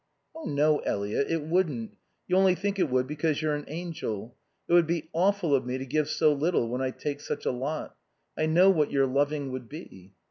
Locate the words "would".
2.89-3.05, 4.73-4.87, 9.51-9.69